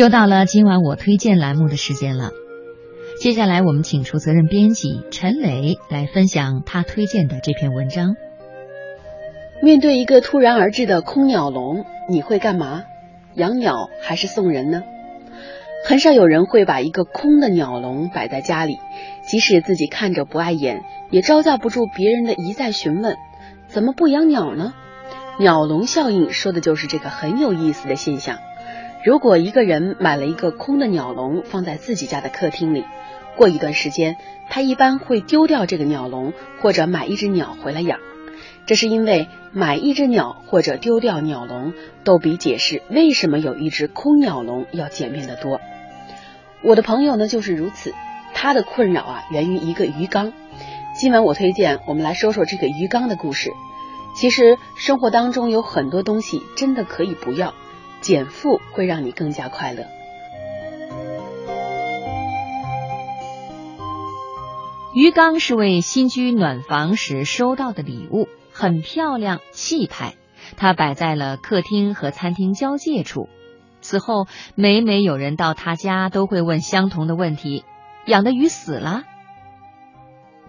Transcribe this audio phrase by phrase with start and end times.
[0.00, 2.30] 又到了今晚我推荐栏目的时间了。
[3.20, 8.16] 接下来我们请出责任编辑陈磊来分享他推荐的这篇文章。
[9.60, 12.84] 面对一个突然而至的空鸟笼，你会干嘛？
[13.34, 14.84] 养鸟还是送人呢？
[15.84, 18.78] 很少有人会把一个空的鸟笼摆在家里，
[19.28, 20.80] 即使自己看着不碍眼，
[21.10, 23.18] 也招架不住别人的一再询问：
[23.66, 24.72] 怎么不养鸟呢？
[25.38, 28.38] 鸟笼效应说的就是这个很有意思的现象。
[29.02, 32.84] 如果一个人买了一个空的鸟笼放在自己家的客厅里，
[33.34, 34.18] 过一段时间，
[34.50, 37.98] 他一般会丢掉这个鸟笼，或者买一只鸟回来养。
[38.66, 41.72] 这是因为买一只鸟或者丢掉鸟笼，
[42.04, 45.62] 都比解释为什么有一只空鸟笼要简便得多。
[46.62, 47.94] 我的朋友呢就是如此，
[48.34, 50.34] 他的困扰啊源于一个鱼缸。
[50.94, 53.50] 今晚我推荐我们来说说这个鱼缸的故事。
[54.14, 57.54] 其实生活当中有很多东西真的可以不要。
[58.00, 59.84] 减负会让你更加快乐。
[64.94, 70.14] 鱼缸是为新居暖房时收到的礼物，很漂亮气派。
[70.56, 73.28] 它摆在了客厅和餐厅交界处。
[73.80, 74.26] 此后，
[74.56, 77.64] 每每有人到他家，都会问相同的问题：
[78.04, 79.04] 养的鱼死了？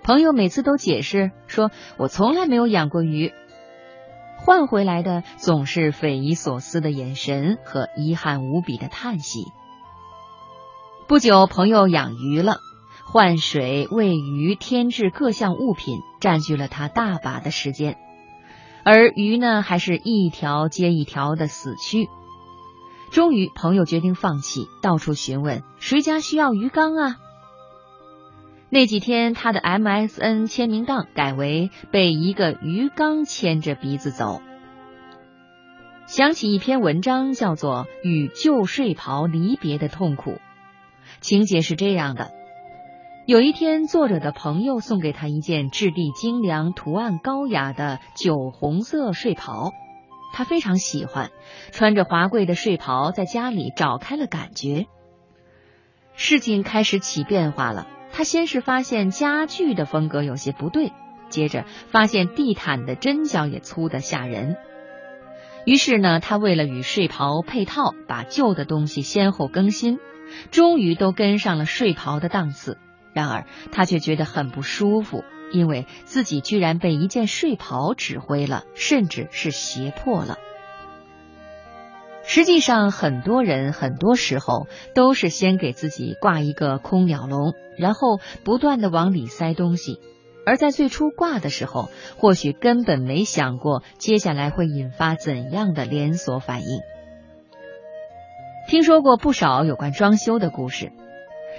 [0.01, 3.31] 朋友每次都解释说：“我从来没有养过鱼。”
[4.43, 9.45] 换回来的总是匪夷所思的眼神和遗憾无比的叹息。
[11.07, 12.57] 不久，朋友养鱼了，
[13.05, 17.97] 换水、喂鱼、添置各项物品，占据了他大把的时间。
[18.83, 22.09] 而鱼呢，还是一条接一条的死去。
[23.11, 27.17] 终于，朋友决定放弃，到处询问谁家需要鱼缸啊。
[28.73, 34.41] 那几天，他的 MSN 签名档改为被一个鱼缸牵着鼻子走。
[36.05, 40.31] 想起一篇文章，叫做《与旧睡袍离别的痛苦》。
[41.19, 42.31] 情节是这样的：
[43.25, 49.73] 有一天，作者的朋友送给他一件质地精良、图案高雅的酒红色睡袍，
[50.31, 51.29] 他非常喜欢，
[51.73, 54.85] 穿着华贵的睡袍在家里找开了感觉。
[56.15, 57.85] 事情开始起变化了。
[58.11, 60.91] 他先是发现家具的风格有些不对，
[61.29, 64.57] 接着发现地毯的针脚也粗得吓人。
[65.65, 69.99] 于是呢，他为了与睡袍配套，把旧的东西先后更新，
[70.49, 72.77] 终于都跟上了睡袍的档次。
[73.13, 80.37] 然而，他却觉得很不舒服，因为自己居然被一件睡袍指挥了，甚至是胁迫了。
[82.23, 89.99] 实际上，很多人很多时候都是先给自己挂一个空鸟笼，然后不断的往里塞东西。
[90.45, 96.79] 而在最初挂的时候，或许根本没想过接下来会引发怎样的连锁反应。
[98.67, 100.91] 听说过不少有关装修的故事，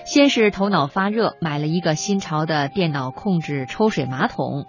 [0.04, 4.66] 先是头脑发热买了一个新潮的电脑控制抽水马桶，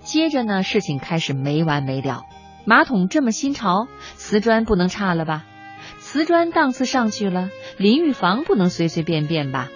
[0.00, 2.22] 接着呢，事情开始没完没了。
[2.66, 5.44] 马桶这么新潮，瓷砖不能差了吧？
[6.00, 9.68] 瓷砖档次上去了，淋浴房不能随随便便吧？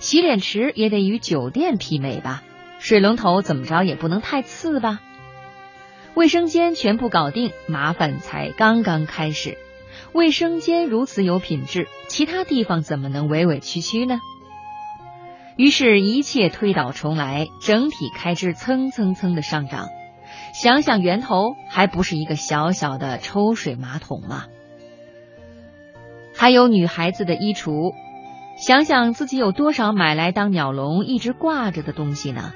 [0.00, 2.42] 洗脸池也得与酒店媲美吧？
[2.80, 5.00] 水龙头怎么着也不能太次吧？
[6.14, 9.56] 卫生间全部搞定，麻烦才刚刚开始。
[10.12, 14.18] 卫生间如此有品质，其他地方怎么能委委屈屈呢？
[15.56, 19.88] 于是，一切推倒重来，整体开支蹭蹭蹭的上涨。
[20.52, 24.44] 想想源头还不是一个小小的抽水马桶吗？
[26.34, 27.94] 还有女孩子的衣橱，
[28.58, 32.52] 想想自己有多少买来当鸟笼一直挂着的东西呢？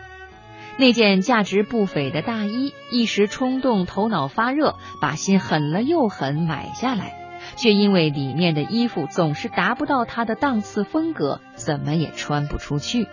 [0.79, 7.15] 那件价值不菲的大衣，一时冲动头脑发热，把心狠了又狠买下来，
[7.57, 13.09] 却因为里面的衣服总是达不到它的档次风格，怎么也穿不出去。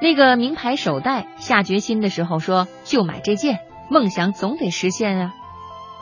[0.00, 3.58] 那个名牌手袋，下决心的时候说就买这件，
[3.90, 5.34] 梦想总得实现啊。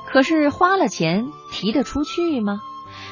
[0.07, 2.61] 可是花了钱提得出去吗？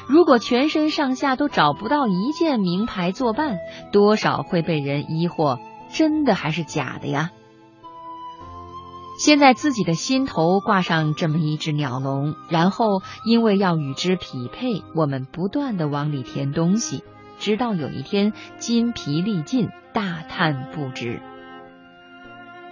[0.07, 3.57] 如果全身上下都找不到一件名牌作伴，
[3.91, 7.31] 多少会被人疑惑，真的还是假的呀？
[9.19, 17.03] 先在自己的心头挂上这么一只鸟笼，然后因为要与之匹配，我们不断的往里填东西。
[17.39, 21.19] 直到有一天筋疲力尽，大叹不止。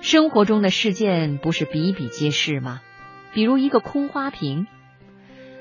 [0.01, 2.81] 生活中的事件不是比比皆是吗？
[3.33, 4.67] 比如一个空花瓶，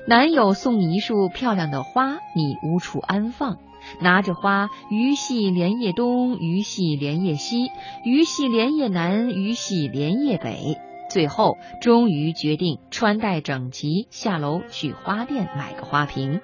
[0.07, 3.57] 男友送你一束漂亮的花，你无处安放，
[4.01, 7.69] 拿着花，鱼戏莲叶东，鱼戏莲叶西，
[8.03, 10.77] 鱼戏莲叶南，鱼戏莲叶北，
[11.09, 16.39] 最后终于决定穿戴整齐，下楼去花店买个花瓶。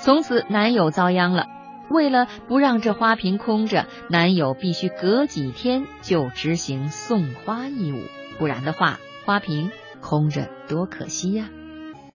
[0.00, 1.46] 从此男友遭殃了。
[1.90, 8.02] 为了不让这花瓶空着，男友必须隔几天就执行送花义务，
[8.38, 9.70] 不然的话，花瓶
[10.02, 11.48] 空着多可惜呀。